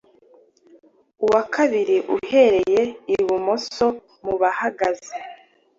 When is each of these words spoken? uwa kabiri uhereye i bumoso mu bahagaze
uwa 1.25 1.41
kabiri 1.53 1.97
uhereye 2.15 2.81
i 3.15 3.17
bumoso 3.25 3.85
mu 4.25 4.33
bahagaze 4.41 5.15